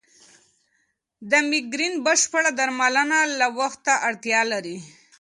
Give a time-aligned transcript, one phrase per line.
[1.29, 4.77] د مېګرین بشپړ درملنه لا وخت ته اړتیا لري.